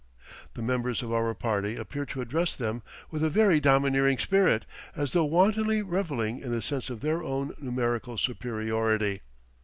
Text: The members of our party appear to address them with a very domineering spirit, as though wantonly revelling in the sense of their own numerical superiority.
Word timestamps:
The 0.55 0.63
members 0.63 1.03
of 1.03 1.13
our 1.13 1.31
party 1.35 1.75
appear 1.75 2.07
to 2.07 2.21
address 2.21 2.55
them 2.55 2.81
with 3.11 3.23
a 3.23 3.29
very 3.29 3.59
domineering 3.59 4.17
spirit, 4.17 4.65
as 4.95 5.11
though 5.11 5.25
wantonly 5.25 5.83
revelling 5.83 6.39
in 6.39 6.49
the 6.49 6.63
sense 6.63 6.89
of 6.89 7.01
their 7.01 7.21
own 7.21 7.53
numerical 7.59 8.17
superiority. 8.17 9.21